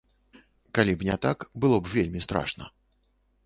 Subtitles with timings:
[0.77, 2.63] Калі б не так, было б вельмі страшна.